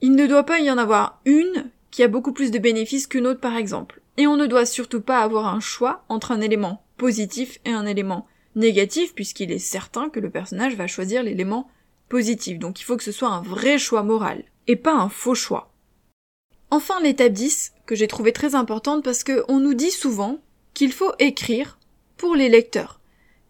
Il 0.00 0.12
ne 0.16 0.26
doit 0.26 0.44
pas 0.44 0.60
y 0.60 0.70
en 0.70 0.78
avoir 0.78 1.20
une 1.24 1.70
qui 1.90 2.02
a 2.02 2.08
beaucoup 2.08 2.32
plus 2.32 2.50
de 2.50 2.58
bénéfices 2.58 3.06
qu'une 3.06 3.26
autre 3.26 3.40
par 3.40 3.56
exemple. 3.56 4.00
Et 4.16 4.26
on 4.26 4.36
ne 4.36 4.46
doit 4.46 4.66
surtout 4.66 5.00
pas 5.00 5.20
avoir 5.20 5.46
un 5.46 5.60
choix 5.60 6.04
entre 6.08 6.32
un 6.32 6.40
élément 6.40 6.84
positif 6.96 7.60
et 7.64 7.70
un 7.70 7.86
élément 7.86 8.26
négatif 8.56 9.14
puisqu'il 9.14 9.52
est 9.52 9.58
certain 9.58 10.08
que 10.08 10.20
le 10.20 10.30
personnage 10.30 10.74
va 10.74 10.86
choisir 10.86 11.22
l'élément 11.22 11.70
positif. 12.08 12.58
Donc 12.58 12.80
il 12.80 12.84
faut 12.84 12.96
que 12.96 13.04
ce 13.04 13.12
soit 13.12 13.28
un 13.28 13.42
vrai 13.42 13.78
choix 13.78 14.02
moral 14.02 14.44
et 14.66 14.76
pas 14.76 14.94
un 14.94 15.08
faux 15.08 15.34
choix. 15.34 15.72
Enfin 16.70 17.00
l'étape 17.02 17.32
10 17.32 17.72
que 17.86 17.94
j'ai 17.94 18.08
trouvé 18.08 18.32
très 18.32 18.54
importante 18.54 19.04
parce 19.04 19.24
qu'on 19.24 19.60
nous 19.60 19.74
dit 19.74 19.90
souvent 19.90 20.38
qu'il 20.74 20.92
faut 20.92 21.12
écrire 21.18 21.78
pour 22.16 22.34
les 22.34 22.48
lecteurs 22.48 23.00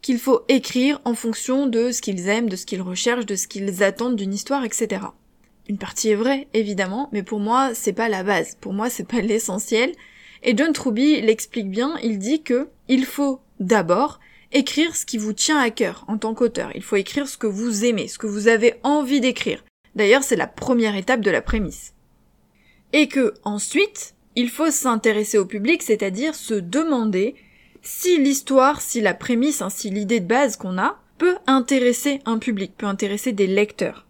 qu'il 0.03 0.19
faut 0.19 0.43
écrire 0.49 1.01
en 1.05 1.15
fonction 1.15 1.67
de 1.67 1.93
ce 1.93 2.03
qu'ils 2.03 2.29
aiment, 2.29 2.49
de 2.49 2.57
ce 2.57 2.67
qu'ils 2.67 2.83
recherchent, 2.83 3.27
de 3.27 3.37
ce 3.37 3.47
qu'ils 3.47 3.83
attendent 3.83 4.17
d'une 4.17 4.35
histoire, 4.35 4.65
etc. 4.65 5.07
Une 5.69 5.79
partie 5.79 6.11
est 6.11 6.17
vraie, 6.17 6.49
évidemment, 6.55 7.09
mais 7.13 7.23
pour 7.23 7.39
moi, 7.39 7.71
c'est 7.73 7.93
pas 7.93 8.09
la 8.09 8.25
base. 8.25 8.57
Pour 8.61 8.73
moi, 8.73 8.91
c'est 8.91 9.07
pas 9.07 9.21
l'essentiel. 9.23 9.93
Et 10.43 10.57
John 10.57 10.73
Truby 10.73 11.21
l'explique 11.21 11.71
bien, 11.71 11.97
il 12.03 12.19
dit 12.19 12.43
que 12.43 12.69
il 12.89 13.07
faut 13.07 13.41
d'abord 13.61 14.19
écrire 14.51 14.97
ce 14.97 15.07
qui 15.07 15.19
vous 15.19 15.33
tient 15.33 15.59
à 15.59 15.71
cœur 15.71 16.05
en 16.09 16.19
tant 16.19 16.35
qu'auteur. 16.35 16.73
Il 16.75 16.83
faut 16.83 16.97
écrire 16.97 17.29
ce 17.29 17.39
que 17.39 17.47
vous 17.47 17.85
aimez, 17.85 18.09
ce 18.09 18.19
que 18.19 18.27
vous 18.27 18.49
avez 18.49 18.75
envie 18.83 19.21
d'écrire. 19.21 19.65
D'ailleurs, 19.95 20.25
c'est 20.25 20.37
la 20.37 20.49
première 20.49 20.97
étape 20.97 21.21
de 21.21 21.31
la 21.31 21.43
prémisse. 21.43 21.95
Et 22.93 23.07
que, 23.07 23.35
ensuite, 23.45 24.15
il 24.35 24.51
faut 24.51 24.71
s'intéresser 24.71 25.39
au 25.39 25.47
public, 25.47 25.83
c'est-à-dire 25.83 26.35
se 26.35 26.55
demander 26.55 27.35
si 27.83 28.19
l'histoire, 28.19 28.81
si 28.81 29.01
la 29.01 29.13
prémisse, 29.13 29.61
hein, 29.61 29.71
si 29.71 29.91
l'idée 29.91 30.21
de 30.21 30.27
base 30.27 30.57
qu'on 30.57 30.79
a, 30.79 31.01
peut 31.19 31.37
intéresser 31.47 32.21
un 32.25 32.39
public, 32.39 32.73
peut 32.77 32.87
intéresser 32.87 33.33
des 33.33 33.47
lecteurs. 33.47 34.07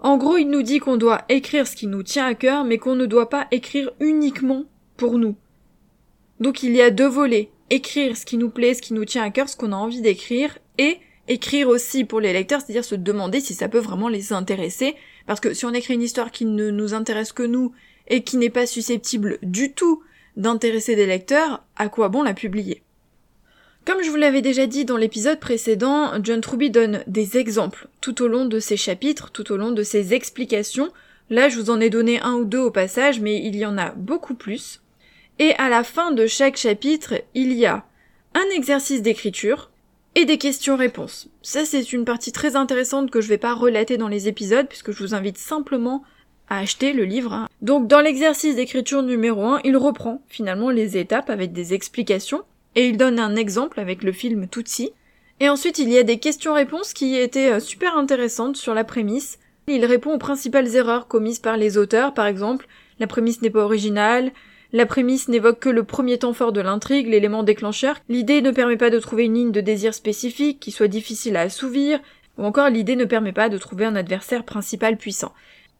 En 0.00 0.16
gros, 0.16 0.36
il 0.36 0.50
nous 0.50 0.62
dit 0.62 0.80
qu'on 0.80 0.96
doit 0.96 1.22
écrire 1.28 1.66
ce 1.66 1.76
qui 1.76 1.86
nous 1.86 2.02
tient 2.02 2.26
à 2.26 2.34
cœur, 2.34 2.64
mais 2.64 2.78
qu'on 2.78 2.96
ne 2.96 3.06
doit 3.06 3.30
pas 3.30 3.46
écrire 3.52 3.92
uniquement 4.00 4.64
pour 4.96 5.16
nous. 5.16 5.36
Donc 6.40 6.64
il 6.64 6.72
y 6.72 6.82
a 6.82 6.90
deux 6.90 7.06
volets. 7.06 7.50
Écrire 7.70 8.16
ce 8.16 8.26
qui 8.26 8.36
nous 8.36 8.50
plaît, 8.50 8.74
ce 8.74 8.82
qui 8.82 8.94
nous 8.94 9.04
tient 9.04 9.22
à 9.22 9.30
cœur, 9.30 9.48
ce 9.48 9.56
qu'on 9.56 9.72
a 9.72 9.76
envie 9.76 10.00
d'écrire, 10.00 10.58
et 10.76 10.98
écrire 11.28 11.68
aussi 11.68 12.04
pour 12.04 12.20
les 12.20 12.32
lecteurs, 12.32 12.60
c'est-à-dire 12.60 12.84
se 12.84 12.96
demander 12.96 13.40
si 13.40 13.54
ça 13.54 13.68
peut 13.68 13.78
vraiment 13.78 14.08
les 14.08 14.32
intéresser, 14.32 14.96
parce 15.26 15.40
que 15.40 15.54
si 15.54 15.64
on 15.64 15.72
écrit 15.72 15.94
une 15.94 16.02
histoire 16.02 16.32
qui 16.32 16.44
ne 16.44 16.70
nous 16.70 16.94
intéresse 16.94 17.32
que 17.32 17.44
nous, 17.44 17.72
et 18.08 18.24
qui 18.24 18.36
n'est 18.36 18.50
pas 18.50 18.66
susceptible 18.66 19.38
du 19.42 19.72
tout 19.72 20.02
d'intéresser 20.36 20.96
des 20.96 21.06
lecteurs, 21.06 21.64
à 21.76 21.88
quoi 21.88 22.08
bon 22.08 22.22
la 22.22 22.34
publier 22.34 22.82
Comme 23.84 24.02
je 24.02 24.10
vous 24.10 24.16
l'avais 24.16 24.42
déjà 24.42 24.66
dit 24.66 24.84
dans 24.84 24.96
l'épisode 24.96 25.40
précédent, 25.40 26.12
John 26.22 26.40
Truby 26.40 26.70
donne 26.70 27.02
des 27.06 27.36
exemples 27.36 27.88
tout 28.00 28.22
au 28.22 28.28
long 28.28 28.44
de 28.44 28.58
ses 28.58 28.76
chapitres, 28.76 29.30
tout 29.30 29.52
au 29.52 29.56
long 29.56 29.72
de 29.72 29.82
ses 29.82 30.14
explications. 30.14 30.90
Là, 31.30 31.48
je 31.48 31.58
vous 31.58 31.70
en 31.70 31.80
ai 31.80 31.90
donné 31.90 32.20
un 32.20 32.34
ou 32.34 32.44
deux 32.44 32.58
au 32.58 32.70
passage, 32.70 33.20
mais 33.20 33.42
il 33.42 33.56
y 33.56 33.66
en 33.66 33.78
a 33.78 33.90
beaucoup 33.90 34.34
plus. 34.34 34.80
Et 35.38 35.54
à 35.54 35.68
la 35.68 35.84
fin 35.84 36.12
de 36.12 36.26
chaque 36.26 36.56
chapitre, 36.56 37.14
il 37.34 37.52
y 37.52 37.66
a 37.66 37.84
un 38.34 38.54
exercice 38.54 39.02
d'écriture 39.02 39.70
et 40.14 40.24
des 40.24 40.38
questions-réponses. 40.38 41.28
Ça, 41.42 41.64
c'est 41.64 41.92
une 41.92 42.04
partie 42.04 42.32
très 42.32 42.54
intéressante 42.54 43.10
que 43.10 43.20
je 43.20 43.28
vais 43.28 43.38
pas 43.38 43.54
relater 43.54 43.96
dans 43.96 44.08
les 44.08 44.28
épisodes, 44.28 44.68
puisque 44.68 44.92
je 44.92 45.02
vous 45.02 45.14
invite 45.14 45.38
simplement 45.38 46.04
acheter 46.58 46.92
le 46.92 47.04
livre. 47.04 47.32
Hein. 47.32 47.48
Donc 47.60 47.86
dans 47.88 48.00
l'exercice 48.00 48.56
d'écriture 48.56 49.02
numéro 49.02 49.44
1, 49.44 49.60
il 49.64 49.76
reprend 49.76 50.22
finalement 50.28 50.70
les 50.70 50.96
étapes 50.96 51.30
avec 51.30 51.52
des 51.52 51.74
explications 51.74 52.42
et 52.74 52.88
il 52.88 52.96
donne 52.96 53.18
un 53.18 53.36
exemple 53.36 53.80
avec 53.80 54.02
le 54.02 54.12
film 54.12 54.48
Tutsi. 54.48 54.92
Et 55.40 55.48
ensuite 55.48 55.78
il 55.78 55.90
y 55.90 55.98
a 55.98 56.02
des 56.02 56.18
questions-réponses 56.18 56.92
qui 56.92 57.16
étaient 57.16 57.52
euh, 57.52 57.60
super 57.60 57.96
intéressantes 57.96 58.56
sur 58.56 58.74
la 58.74 58.84
prémisse. 58.84 59.38
Il 59.68 59.84
répond 59.84 60.14
aux 60.14 60.18
principales 60.18 60.74
erreurs 60.74 61.08
commises 61.08 61.38
par 61.38 61.56
les 61.56 61.78
auteurs, 61.78 62.14
par 62.14 62.26
exemple 62.26 62.66
la 62.98 63.08
prémisse 63.08 63.42
n'est 63.42 63.50
pas 63.50 63.64
originale, 63.64 64.30
la 64.72 64.86
prémisse 64.86 65.28
n'évoque 65.28 65.58
que 65.58 65.68
le 65.68 65.82
premier 65.82 66.18
temps 66.18 66.32
fort 66.32 66.52
de 66.52 66.60
l'intrigue, 66.60 67.08
l'élément 67.08 67.42
déclencheur, 67.42 68.00
l'idée 68.08 68.40
ne 68.40 68.52
permet 68.52 68.76
pas 68.76 68.90
de 68.90 68.98
trouver 68.98 69.24
une 69.24 69.34
ligne 69.34 69.52
de 69.52 69.60
désir 69.60 69.92
spécifique 69.92 70.60
qui 70.60 70.70
soit 70.70 70.88
difficile 70.88 71.36
à 71.36 71.40
assouvir, 71.40 72.00
ou 72.38 72.44
encore 72.44 72.70
l'idée 72.70 72.96
ne 72.96 73.04
permet 73.04 73.32
pas 73.32 73.48
de 73.48 73.58
trouver 73.58 73.84
un 73.84 73.96
adversaire 73.96 74.44
principal 74.44 74.96
puissant. 74.96 75.32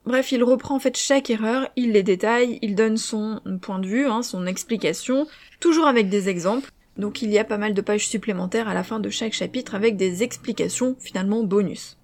Bref, 0.05 0.33
il 0.33 0.43
reprend 0.43 0.77
en 0.77 0.81
fait 0.81 0.97
chaque 0.97 1.31
erreur, 1.31 1.69
il 1.77 1.93
les 1.93 2.03
détaille, 2.03 2.59
il 2.61 2.75
donne 2.75 2.97
son 2.97 3.41
point 3.61 3.79
de 3.79 3.87
vue, 3.87 4.07
hein, 4.07 4.23
son 4.23 4.47
explication, 4.47 5.29
toujours 5.61 5.87
avec 5.87 6.09
des 6.09 6.29
exemples. 6.29 6.71
Donc 6.97 7.23
il 7.23 7.31
y 7.31 7.39
a 7.39 7.45
pas 7.45 7.59
mal 7.59 7.73
de 7.73 7.81
pages 7.81 8.09
supplémentaires 8.09 8.69
à 8.69 8.75
la 8.75 8.85
fin 8.85 8.99
de 8.99 9.09
chaque 9.09 9.33
chapitre 9.33 9.75
avec 9.75 9.97
des 9.97 10.23
explications 10.23 10.97
finalement 10.99 11.45
bonus. 11.45 11.99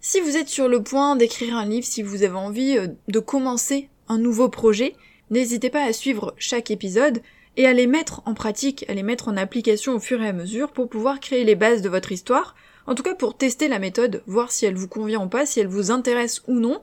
Si 0.00 0.20
vous 0.20 0.36
êtes 0.36 0.48
sur 0.48 0.66
le 0.66 0.82
point 0.82 1.14
d'écrire 1.14 1.56
un 1.56 1.66
livre, 1.66 1.86
si 1.86 2.02
vous 2.02 2.24
avez 2.24 2.34
envie 2.34 2.76
euh, 2.76 2.88
de 3.06 3.20
commencer 3.20 3.88
un 4.08 4.18
nouveau 4.18 4.48
projet, 4.48 4.96
n'hésitez 5.30 5.70
pas 5.70 5.84
à 5.84 5.92
suivre 5.92 6.34
chaque 6.38 6.72
épisode 6.72 7.20
et 7.56 7.66
à 7.66 7.72
les 7.72 7.86
mettre 7.86 8.22
en 8.26 8.34
pratique, 8.34 8.84
à 8.88 8.94
les 8.94 9.02
mettre 9.02 9.28
en 9.28 9.36
application 9.36 9.94
au 9.94 10.00
fur 10.00 10.20
et 10.22 10.28
à 10.28 10.32
mesure 10.32 10.72
pour 10.72 10.88
pouvoir 10.88 11.20
créer 11.20 11.44
les 11.44 11.54
bases 11.54 11.82
de 11.82 11.88
votre 11.88 12.10
histoire, 12.10 12.56
en 12.86 12.94
tout 12.94 13.02
cas 13.02 13.14
pour 13.14 13.36
tester 13.36 13.68
la 13.68 13.78
méthode, 13.78 14.22
voir 14.26 14.50
si 14.50 14.66
elle 14.66 14.74
vous 14.74 14.88
convient 14.88 15.22
ou 15.22 15.28
pas, 15.28 15.46
si 15.46 15.60
elle 15.60 15.68
vous 15.68 15.90
intéresse 15.90 16.42
ou 16.48 16.54
non, 16.54 16.80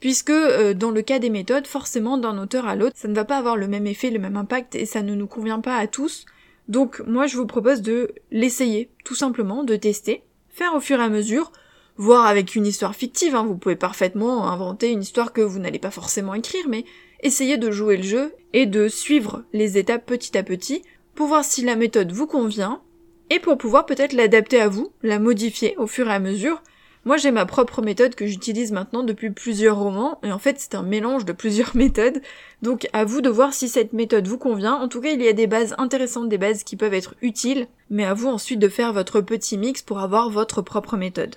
puisque 0.00 0.30
euh, 0.30 0.74
dans 0.74 0.90
le 0.90 1.02
cas 1.02 1.18
des 1.18 1.30
méthodes, 1.30 1.66
forcément 1.66 2.18
d'un 2.18 2.38
auteur 2.38 2.66
à 2.66 2.74
l'autre, 2.74 2.96
ça 2.96 3.08
ne 3.08 3.14
va 3.14 3.24
pas 3.24 3.36
avoir 3.36 3.56
le 3.56 3.68
même 3.68 3.86
effet, 3.86 4.10
le 4.10 4.18
même 4.18 4.36
impact, 4.36 4.74
et 4.74 4.86
ça 4.86 5.02
ne 5.02 5.14
nous 5.14 5.26
convient 5.26 5.60
pas 5.60 5.76
à 5.76 5.86
tous. 5.86 6.26
Donc 6.68 7.02
moi 7.06 7.26
je 7.26 7.36
vous 7.36 7.46
propose 7.46 7.82
de 7.82 8.12
l'essayer, 8.30 8.90
tout 9.04 9.14
simplement, 9.14 9.62
de 9.62 9.76
tester, 9.76 10.22
faire 10.48 10.74
au 10.74 10.80
fur 10.80 10.98
et 11.00 11.04
à 11.04 11.08
mesure, 11.08 11.52
voir 11.96 12.26
avec 12.26 12.54
une 12.54 12.66
histoire 12.66 12.94
fictive, 12.94 13.34
hein, 13.34 13.44
vous 13.44 13.56
pouvez 13.56 13.76
parfaitement 13.76 14.48
inventer 14.48 14.90
une 14.90 15.02
histoire 15.02 15.32
que 15.32 15.40
vous 15.40 15.58
n'allez 15.58 15.78
pas 15.78 15.90
forcément 15.90 16.34
écrire, 16.34 16.66
mais 16.68 16.84
essayez 17.22 17.58
de 17.58 17.70
jouer 17.70 17.98
le 17.98 18.02
jeu 18.02 18.34
et 18.52 18.66
de 18.66 18.88
suivre 18.88 19.44
les 19.52 19.78
étapes 19.78 20.06
petit 20.06 20.38
à 20.38 20.42
petit 20.42 20.82
pour 21.14 21.26
voir 21.26 21.44
si 21.44 21.62
la 21.62 21.76
méthode 21.76 22.12
vous 22.12 22.26
convient, 22.26 22.80
et 23.28 23.38
pour 23.38 23.58
pouvoir 23.58 23.86
peut-être 23.86 24.12
l'adapter 24.12 24.60
à 24.60 24.68
vous, 24.68 24.92
la 25.02 25.18
modifier 25.18 25.76
au 25.76 25.86
fur 25.86 26.08
et 26.08 26.12
à 26.12 26.18
mesure, 26.18 26.62
moi, 27.06 27.16
j'ai 27.16 27.30
ma 27.30 27.46
propre 27.46 27.80
méthode 27.80 28.14
que 28.14 28.26
j'utilise 28.26 28.72
maintenant 28.72 29.02
depuis 29.02 29.30
plusieurs 29.30 29.78
romans, 29.78 30.18
et 30.22 30.32
en 30.32 30.38
fait, 30.38 30.56
c'est 30.58 30.74
un 30.74 30.82
mélange 30.82 31.24
de 31.24 31.32
plusieurs 31.32 31.74
méthodes. 31.76 32.20
Donc, 32.60 32.88
à 32.92 33.04
vous 33.04 33.22
de 33.22 33.30
voir 33.30 33.54
si 33.54 33.68
cette 33.68 33.94
méthode 33.94 34.28
vous 34.28 34.36
convient. 34.36 34.74
En 34.74 34.88
tout 34.88 35.00
cas, 35.00 35.12
il 35.12 35.22
y 35.22 35.28
a 35.28 35.32
des 35.32 35.46
bases 35.46 35.74
intéressantes, 35.78 36.28
des 36.28 36.36
bases 36.36 36.62
qui 36.62 36.76
peuvent 36.76 36.92
être 36.92 37.14
utiles, 37.22 37.68
mais 37.88 38.04
à 38.04 38.12
vous 38.12 38.28
ensuite 38.28 38.58
de 38.58 38.68
faire 38.68 38.92
votre 38.92 39.22
petit 39.22 39.56
mix 39.56 39.80
pour 39.80 40.00
avoir 40.00 40.28
votre 40.28 40.60
propre 40.60 40.98
méthode. 40.98 41.36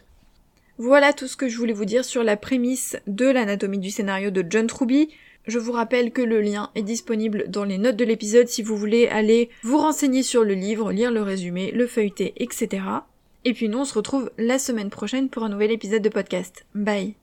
Voilà 0.77 1.13
tout 1.13 1.27
ce 1.27 1.37
que 1.37 1.47
je 1.47 1.57
voulais 1.57 1.71
vous 1.71 1.85
dire 1.85 2.03
sur 2.03 2.23
la 2.23 2.35
prémisse 2.35 2.97
de 3.07 3.29
l'anatomie 3.29 3.77
du 3.77 3.91
scénario 3.91 4.31
de 4.31 4.43
John 4.49 4.67
Truby. 4.67 5.09
Je 5.45 5.59
vous 5.59 5.71
rappelle 5.71 6.11
que 6.11 6.21
le 6.21 6.41
lien 6.41 6.71
est 6.75 6.81
disponible 6.81 7.45
dans 7.47 7.63
les 7.63 7.77
notes 7.77 7.95
de 7.95 8.05
l'épisode 8.05 8.47
si 8.47 8.63
vous 8.63 8.75
voulez 8.75 9.07
aller 9.07 9.49
vous 9.61 9.77
renseigner 9.77 10.23
sur 10.23 10.43
le 10.43 10.55
livre, 10.55 10.91
lire 10.91 11.11
le 11.11 11.21
résumé, 11.21 11.71
le 11.71 11.85
feuilleter, 11.85 12.33
etc. 12.37 12.81
Et 13.45 13.53
puis 13.53 13.69
nous, 13.69 13.79
on 13.79 13.85
se 13.85 13.93
retrouve 13.93 14.31
la 14.37 14.59
semaine 14.59 14.89
prochaine 14.89 15.29
pour 15.29 15.43
un 15.43 15.49
nouvel 15.49 15.71
épisode 15.71 16.01
de 16.01 16.09
podcast. 16.09 16.65
Bye 16.73 17.22